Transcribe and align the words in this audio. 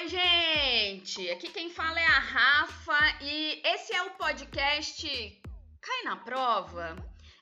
Oi, 0.00 0.06
gente! 0.06 1.28
Aqui 1.28 1.48
quem 1.48 1.70
fala 1.70 1.98
é 1.98 2.06
a 2.06 2.20
Rafa 2.20 3.18
e 3.20 3.60
esse 3.64 3.92
é 3.92 4.00
o 4.04 4.10
podcast 4.10 5.42
Cai 5.80 6.02
na 6.04 6.14
Prova. 6.14 6.94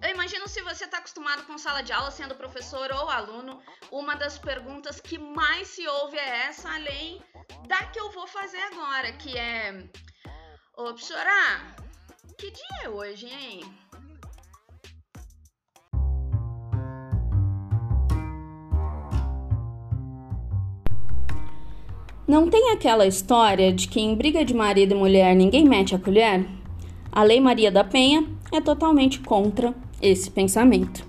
Eu 0.00 0.10
imagino 0.10 0.46
se 0.46 0.62
você 0.62 0.84
está 0.84 0.98
acostumado 0.98 1.44
com 1.46 1.58
sala 1.58 1.82
de 1.82 1.92
aula, 1.92 2.12
sendo 2.12 2.36
professor 2.36 2.92
ou 2.92 3.10
aluno, 3.10 3.60
uma 3.90 4.14
das 4.14 4.38
perguntas 4.38 5.00
que 5.00 5.18
mais 5.18 5.66
se 5.66 5.84
ouve 5.88 6.16
é 6.16 6.46
essa, 6.46 6.72
além 6.72 7.20
da 7.66 7.86
que 7.86 7.98
eu 7.98 8.12
vou 8.12 8.28
fazer 8.28 8.62
agora, 8.72 9.12
que 9.14 9.36
é: 9.36 9.90
Ô, 10.76 10.84
professora, 10.84 11.74
que 12.38 12.52
dia 12.52 12.84
é 12.84 12.88
hoje, 12.88 13.26
hein? 13.26 13.83
Não 22.26 22.48
tem 22.48 22.70
aquela 22.70 23.06
história 23.06 23.70
de 23.70 23.86
que 23.86 24.00
em 24.00 24.14
briga 24.14 24.42
de 24.46 24.54
marido 24.54 24.94
e 24.94 24.98
mulher 24.98 25.36
ninguém 25.36 25.62
mete 25.62 25.94
a 25.94 25.98
colher? 25.98 26.46
A 27.12 27.22
Lei 27.22 27.38
Maria 27.38 27.70
da 27.70 27.84
Penha 27.84 28.26
é 28.50 28.62
totalmente 28.62 29.20
contra 29.20 29.74
esse 30.00 30.30
pensamento. 30.30 31.06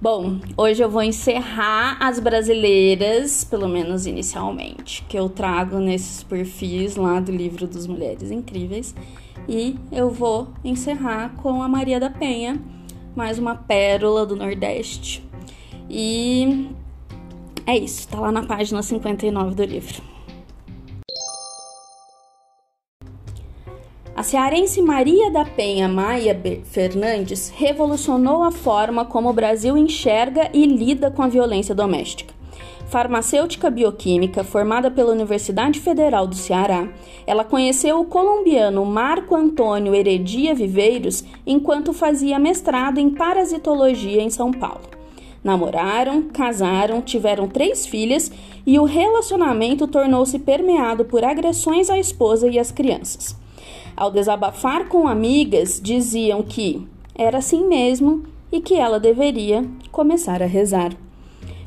Bom, 0.00 0.40
hoje 0.56 0.82
eu 0.82 0.90
vou 0.90 1.04
encerrar 1.04 1.96
as 2.00 2.18
brasileiras, 2.18 3.44
pelo 3.44 3.68
menos 3.68 4.06
inicialmente, 4.06 5.04
que 5.08 5.16
eu 5.16 5.28
trago 5.28 5.78
nesses 5.78 6.24
perfis 6.24 6.96
lá 6.96 7.20
do 7.20 7.30
livro 7.30 7.68
dos 7.68 7.86
Mulheres 7.86 8.32
Incríveis, 8.32 8.92
e 9.48 9.76
eu 9.92 10.10
vou 10.10 10.48
encerrar 10.64 11.32
com 11.36 11.62
a 11.62 11.68
Maria 11.68 12.00
da 12.00 12.10
Penha, 12.10 12.60
mais 13.14 13.38
uma 13.38 13.54
pérola 13.54 14.26
do 14.26 14.34
Nordeste. 14.34 15.24
E 15.88 16.68
é 17.66 17.76
isso, 17.76 18.06
tá 18.08 18.20
lá 18.20 18.30
na 18.30 18.44
página 18.44 18.82
59 18.82 19.54
do 19.54 19.64
livro. 19.64 20.16
A 24.16 24.22
cearense 24.22 24.80
Maria 24.80 25.30
da 25.30 25.44
Penha 25.44 25.86
Maia 25.88 26.34
Fernandes 26.64 27.52
revolucionou 27.54 28.42
a 28.42 28.50
forma 28.50 29.04
como 29.04 29.28
o 29.28 29.32
Brasil 29.32 29.76
enxerga 29.76 30.48
e 30.54 30.64
lida 30.64 31.10
com 31.10 31.22
a 31.22 31.28
violência 31.28 31.74
doméstica. 31.74 32.34
Farmacêutica 32.86 33.68
bioquímica, 33.68 34.42
formada 34.42 34.90
pela 34.90 35.12
Universidade 35.12 35.80
Federal 35.80 36.26
do 36.26 36.34
Ceará, 36.34 36.88
ela 37.26 37.44
conheceu 37.44 38.00
o 38.00 38.06
colombiano 38.06 38.86
Marco 38.86 39.34
Antônio 39.34 39.94
Heredia 39.94 40.54
Viveiros 40.54 41.22
enquanto 41.46 41.92
fazia 41.92 42.38
mestrado 42.38 42.98
em 42.98 43.10
parasitologia 43.10 44.22
em 44.22 44.30
São 44.30 44.50
Paulo. 44.50 44.95
Namoraram, 45.46 46.22
casaram, 46.22 47.00
tiveram 47.00 47.46
três 47.46 47.86
filhas 47.86 48.32
e 48.66 48.80
o 48.80 48.84
relacionamento 48.84 49.86
tornou-se 49.86 50.36
permeado 50.40 51.04
por 51.04 51.22
agressões 51.22 51.88
à 51.88 51.96
esposa 51.96 52.48
e 52.48 52.58
às 52.58 52.72
crianças. 52.72 53.36
Ao 53.96 54.10
desabafar 54.10 54.88
com 54.88 55.06
amigas, 55.06 55.80
diziam 55.80 56.42
que 56.42 56.84
era 57.14 57.38
assim 57.38 57.64
mesmo 57.64 58.24
e 58.50 58.60
que 58.60 58.74
ela 58.74 58.98
deveria 58.98 59.64
começar 59.92 60.42
a 60.42 60.46
rezar. 60.46 60.90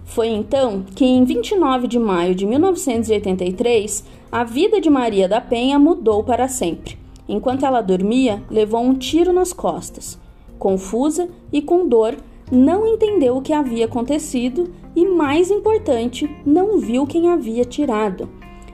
Foi 0.03 0.27
então 0.27 0.83
que, 0.94 1.05
em 1.05 1.23
29 1.23 1.88
de 1.88 1.97
maio 1.97 2.35
de 2.35 2.45
1983, 2.45 4.03
a 4.30 4.44
vida 4.44 4.81
de 4.81 4.89
Maria 4.89 5.30
da 5.30 5.39
Penha 5.39 5.80
mudou 5.80 6.22
para 6.22 6.50
sempre. 6.50 6.97
Enquanto 7.30 7.66
ela 7.66 7.80
dormia, 7.80 8.44
levou 8.52 8.81
um 8.81 8.95
tiro 8.95 9.31
nas 9.31 9.53
costas. 9.53 10.19
Confusa 10.57 11.30
e 11.53 11.61
com 11.61 11.88
dor, 11.88 12.17
não 12.52 12.88
entendeu 12.88 13.38
o 13.38 13.42
que 13.42 13.53
havia 13.53 13.86
acontecido 13.86 14.72
e, 14.95 15.05
mais 15.05 15.52
importante, 15.52 16.30
não 16.45 16.80
viu 16.80 17.06
quem 17.06 17.30
havia 17.30 17.64
tirado. 17.64 18.28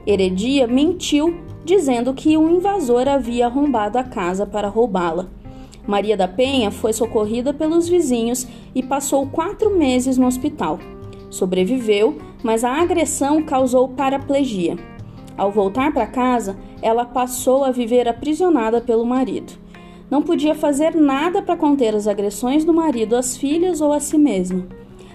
Heredia 0.07 0.67
mentiu, 0.67 1.35
dizendo 1.63 2.13
que 2.13 2.37
um 2.37 2.55
invasor 2.55 3.07
havia 3.07 3.47
arrombado 3.47 3.97
a 3.97 4.03
casa 4.03 4.45
para 4.45 4.69
roubá-la. 4.69 5.27
Maria 5.85 6.15
da 6.15 6.27
Penha 6.27 6.71
foi 6.71 6.93
socorrida 6.93 7.53
pelos 7.53 7.87
vizinhos 7.87 8.47
e 8.73 8.81
passou 8.81 9.27
quatro 9.27 9.77
meses 9.77 10.17
no 10.17 10.25
hospital. 10.25 10.79
Sobreviveu, 11.29 12.17
mas 12.43 12.63
a 12.63 12.81
agressão 12.81 13.43
causou 13.43 13.89
paraplegia. 13.89 14.77
Ao 15.37 15.51
voltar 15.51 15.93
para 15.93 16.07
casa, 16.07 16.55
ela 16.81 17.05
passou 17.05 17.63
a 17.65 17.71
viver 17.71 18.07
aprisionada 18.07 18.79
pelo 18.79 19.05
marido 19.05 19.64
não 20.09 20.21
podia 20.21 20.55
fazer 20.55 20.95
nada 20.95 21.41
para 21.41 21.57
conter 21.57 21.95
as 21.95 22.07
agressões 22.07 22.63
do 22.63 22.73
marido 22.73 23.15
às 23.15 23.35
filhas 23.35 23.81
ou 23.81 23.91
a 23.91 23.99
si 23.99 24.17
mesma. 24.17 24.67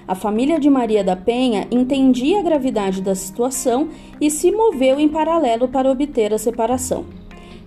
A 0.07 0.15
família 0.15 0.59
de 0.59 0.69
Maria 0.69 1.05
da 1.05 1.15
Penha 1.15 1.69
entendia 1.71 2.41
a 2.41 2.43
gravidade 2.43 3.01
da 3.01 3.15
situação 3.15 3.89
e 4.21 4.29
se 4.31 4.51
moveu 4.51 4.99
em 4.99 5.09
paralelo 5.09 5.69
para 5.69 5.91
obter 5.91 6.35
a 6.35 6.39
separação. 6.39 7.05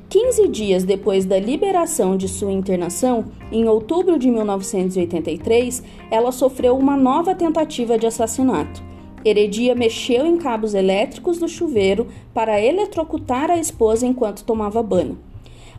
15 0.10 0.48
dias 0.50 0.84
depois 0.84 1.26
da 1.26 1.40
liberação 1.40 2.18
de 2.18 2.28
sua 2.28 2.52
internação, 2.52 3.26
em 3.52 3.68
outubro 3.68 4.20
de 4.20 4.30
1983, 4.30 5.82
ela 6.12 6.32
sofreu 6.32 6.78
uma 6.78 6.98
nova 6.98 7.34
tentativa 7.34 7.98
de 7.98 8.06
assassinato. 8.06 8.84
Heredia 9.26 9.74
mexeu 9.74 10.26
em 10.26 10.38
cabos 10.38 10.74
elétricos 10.74 11.40
do 11.40 11.48
chuveiro 11.48 12.08
para 12.34 12.62
eletrocutar 12.62 13.50
a 13.50 13.58
esposa 13.58 14.06
enquanto 14.06 14.44
tomava 14.44 14.84
banho. 14.84 15.18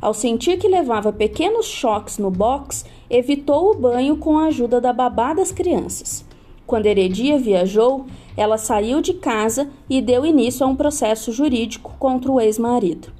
Ao 0.00 0.12
sentir 0.12 0.59
que 0.59 0.69
levava 0.69 1.12
pequenos 1.12 1.66
choques 1.66 2.19
no 2.19 2.31
box, 2.31 2.84
evitou 3.09 3.71
o 3.71 3.75
banho 3.75 4.16
com 4.16 4.38
a 4.38 4.47
ajuda 4.47 4.81
da 4.81 4.93
babá 4.93 5.32
das 5.32 5.50
crianças. 5.50 6.25
Quando 6.66 6.87
Heredia 6.87 7.38
viajou, 7.38 8.06
ela 8.37 8.56
saiu 8.56 9.00
de 9.00 9.15
casa 9.15 9.69
e 9.88 10.00
deu 10.00 10.25
início 10.25 10.65
a 10.65 10.69
um 10.69 10.77
processo 10.77 11.31
jurídico 11.31 11.94
contra 11.99 12.31
o 12.31 12.41
ex-marido. 12.41 13.12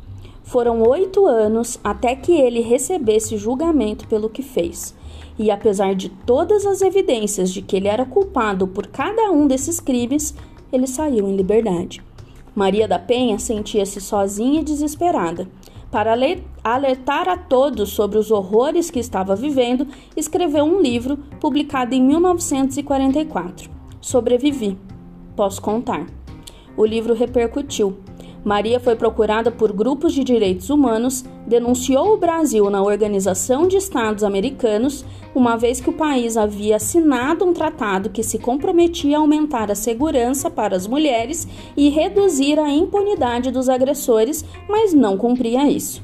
Foram 0.43 0.83
oito 0.83 1.27
anos 1.27 1.79
até 1.83 2.15
que 2.15 2.33
ele 2.33 2.61
recebesse 2.61 3.37
julgamento 3.37 4.07
pelo 4.07 4.29
que 4.29 4.43
fez. 4.43 4.95
E 5.39 5.51
apesar 5.51 5.95
de 5.95 6.09
todas 6.09 6.65
as 6.65 6.81
evidências 6.81 7.53
de 7.53 7.61
que 7.61 7.77
ele 7.77 7.89
era 7.89 8.05
culpado 8.05 8.67
por 8.69 8.87
cada 8.87 9.31
um 9.31 9.47
desses 9.47 9.81
crimes, 9.81 10.35
ele 10.73 10.87
saiu 10.87 11.29
em 11.29 11.37
liberdade. 11.37 12.03
Maria 12.55 12.87
da 12.87 12.99
Penha 12.99 13.39
sentia-se 13.39 14.01
sozinha 14.01 14.61
e 14.61 14.65
desesperada. 14.65 15.49
Para 15.95 16.17
alertar 16.65 17.29
a 17.29 17.37
todos 17.37 17.91
sobre 17.91 18.19
os 18.19 18.33
horrores 18.33 18.91
que 18.91 18.99
estava 18.99 19.37
vivendo, 19.37 19.87
escreveu 20.17 20.65
um 20.65 20.81
livro 20.81 21.19
publicado 21.39 21.95
em 21.95 22.03
1944. 22.03 23.71
Sobrevivi. 24.01 24.77
Posso 25.37 25.63
contar. 25.63 26.05
O 26.77 26.85
livro 26.85 27.15
repercutiu. 27.15 27.97
Maria 28.45 28.79
foi 28.79 28.95
procurada 28.95 29.51
por 29.51 29.73
grupos 29.73 30.13
de 30.13 30.23
direitos 30.23 30.69
humanos, 30.69 31.25
denunciou 31.47 32.13
o 32.13 32.19
Brasil 32.19 32.69
na 32.69 32.83
Organização 32.83 33.67
de 33.67 33.79
Estados 33.79 34.23
Americanos, 34.23 35.03
uma 35.35 35.57
vez 35.57 35.81
que 35.81 35.89
o 35.89 35.95
país 35.95 36.37
havia 36.37 36.77
assinado 36.77 37.45
um 37.45 37.55
tratado 37.55 38.11
que 38.11 38.23
se 38.23 38.39
comprometia 38.39 39.17
a 39.17 39.21
aumentar 39.21 39.71
a 39.71 39.75
segurança 39.75 40.51
para 40.51 40.77
as 40.77 40.87
mulheres 40.87 41.49
e 41.75 41.89
reduzir 41.89 42.59
a 42.59 42.71
impunidade 42.71 43.51
dos 43.51 43.71
agressores, 43.71 44.45
mas 44.69 44.93
não 44.93 45.17
cumpria 45.17 45.67
isso. 45.71 46.03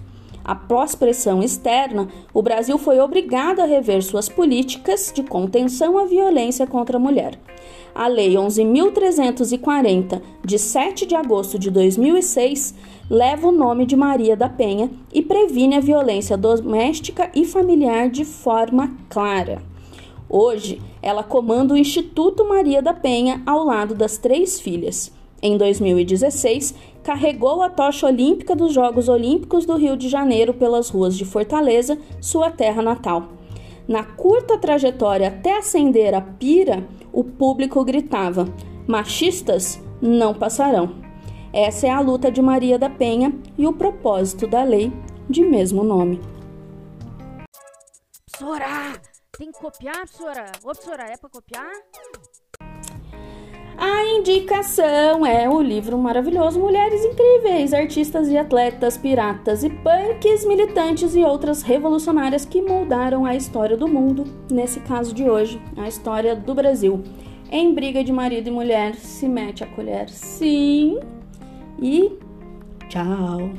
Após 0.51 0.97
pressão 0.97 1.41
externa, 1.45 2.09
o 2.35 2.43
Brasil 2.43 2.77
foi 2.77 2.99
obrigado 2.99 3.61
a 3.61 3.67
rever 3.67 4.03
suas 4.03 4.29
políticas 4.29 5.13
de 5.15 5.23
contenção 5.23 5.97
à 5.97 6.07
violência 6.07 6.67
contra 6.67 6.97
a 6.97 7.01
mulher. 7.01 7.39
A 7.95 8.09
Lei 8.09 8.35
11.340, 8.35 10.21
de 10.45 10.59
7 10.59 11.07
de 11.07 11.15
agosto 11.15 11.57
de 11.57 11.71
2006, 11.71 12.75
leva 13.09 13.47
o 13.47 13.53
nome 13.53 13.87
de 13.87 13.95
Maria 13.95 14.37
da 14.37 14.49
Penha 14.49 14.91
e 15.15 15.23
previne 15.23 15.77
a 15.77 15.81
violência 15.81 16.37
doméstica 16.37 17.31
e 17.33 17.45
familiar 17.45 18.11
de 18.11 18.25
forma 18.25 18.97
clara. 19.09 19.63
Hoje, 20.29 20.83
ela 21.01 21.23
comanda 21.23 21.75
o 21.75 21.79
Instituto 21.79 22.45
Maria 22.45 22.83
da 22.83 22.93
Penha 22.93 23.41
ao 23.47 23.63
lado 23.63 23.95
das 23.95 24.19
três 24.19 24.61
filhas. 24.61 25.13
Em 25.43 25.57
2016, 25.57 26.75
carregou 27.03 27.63
a 27.63 27.71
tocha 27.71 28.07
olímpica 28.07 28.55
dos 28.55 28.75
Jogos 28.75 29.09
Olímpicos 29.09 29.65
do 29.65 29.77
Rio 29.77 29.97
de 29.97 30.09
Janeiro 30.09 30.53
pelas 30.53 30.91
ruas 30.91 31.17
de 31.17 31.25
Fortaleza, 31.25 31.99
sua 32.21 32.51
terra 32.51 32.83
natal. 32.83 33.29
Na 33.89 34.05
curta 34.05 34.59
trajetória 34.59 35.29
até 35.29 35.57
acender 35.57 36.15
a 36.15 36.21
pira, 36.21 36.87
o 37.13 37.25
público 37.25 37.83
gritava: 37.85 38.47
machistas 38.87 39.83
não 40.01 40.35
passarão. 40.35 40.95
Essa 41.53 41.89
é 41.89 41.91
a 41.91 42.01
luta 42.01 42.31
de 42.31 42.41
Maria 42.41 42.79
da 42.79 42.89
Penha 42.89 43.33
e 43.59 43.67
o 43.67 43.73
propósito 43.73 44.47
da 44.47 44.63
lei 44.63 44.93
de 45.29 45.43
mesmo 45.43 45.83
nome. 45.83 46.21
Professora, 48.31 49.01
tem 49.37 49.51
que 49.51 49.59
copiar, 49.59 49.97
professora? 49.97 50.53
Ô, 50.63 50.67
professora, 50.67 51.05
é 51.05 51.17
para 51.17 51.31
copiar? 51.31 51.73
A 53.81 54.05
indicação 54.05 55.25
é 55.25 55.49
o 55.49 55.63
livro 55.63 55.97
maravilhoso 55.97 56.61
Mulheres 56.61 57.03
Incríveis, 57.03 57.73
Artistas 57.73 58.29
e 58.29 58.37
Atletas, 58.37 58.99
Piratas 58.99 59.65
e 59.65 59.71
Punks, 59.71 60.45
Militantes 60.45 61.15
e 61.15 61.21
outras 61.21 61.63
revolucionárias 61.63 62.45
que 62.45 62.61
moldaram 62.61 63.25
a 63.25 63.35
história 63.35 63.79
do 63.79 63.89
mundo, 63.89 64.25
nesse 64.53 64.81
caso 64.81 65.15
de 65.15 65.31
hoje, 65.31 65.59
a 65.79 65.89
história 65.89 66.37
do 66.37 66.55
Brasil. 66.55 67.03
Em 67.51 67.75
briga 67.75 68.05
de 68.05 68.13
marido 68.13 68.49
e 68.49 68.51
mulher, 68.51 68.97
se 68.97 69.27
mete 69.27 69.65
a 69.65 69.67
colher, 69.67 70.11
sim. 70.11 71.01
E 71.81 72.19
tchau. 72.87 73.51